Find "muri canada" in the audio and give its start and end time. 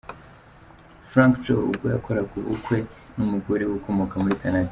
4.23-4.69